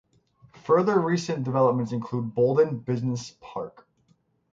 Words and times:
Further 0.63 0.99
recent 0.99 1.43
developments 1.43 1.91
include 1.91 2.33
Boldon 2.33 2.79
Business 2.83 3.35
Park. 3.39 3.87